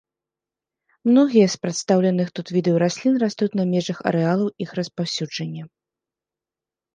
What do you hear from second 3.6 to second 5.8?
на межах арэалаў іх распаўсюджання.